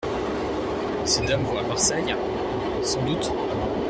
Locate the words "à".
1.59-1.61